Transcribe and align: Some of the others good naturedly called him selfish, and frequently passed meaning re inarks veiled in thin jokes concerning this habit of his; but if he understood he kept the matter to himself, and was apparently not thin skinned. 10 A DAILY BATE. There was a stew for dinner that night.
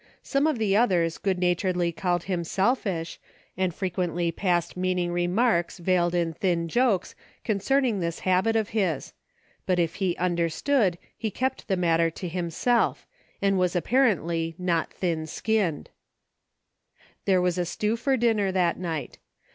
Some 0.23 0.47
of 0.47 0.57
the 0.57 0.75
others 0.75 1.19
good 1.19 1.37
naturedly 1.37 1.91
called 1.91 2.23
him 2.23 2.43
selfish, 2.43 3.19
and 3.55 3.71
frequently 3.71 4.31
passed 4.31 4.75
meaning 4.75 5.11
re 5.11 5.27
inarks 5.27 5.77
veiled 5.79 6.15
in 6.15 6.33
thin 6.33 6.67
jokes 6.67 7.13
concerning 7.43 7.99
this 7.99 8.21
habit 8.21 8.55
of 8.55 8.69
his; 8.69 9.13
but 9.67 9.77
if 9.77 9.97
he 10.01 10.17
understood 10.17 10.97
he 11.15 11.29
kept 11.29 11.67
the 11.67 11.77
matter 11.77 12.09
to 12.09 12.27
himself, 12.27 13.05
and 13.43 13.59
was 13.59 13.75
apparently 13.75 14.55
not 14.57 14.91
thin 14.91 15.27
skinned. 15.27 15.85
10 15.85 15.85
A 15.85 15.85
DAILY 15.85 15.85
BATE. 15.85 17.25
There 17.25 17.41
was 17.43 17.57
a 17.59 17.65
stew 17.65 17.95
for 17.95 18.17
dinner 18.17 18.51
that 18.51 18.79
night. 18.79 19.19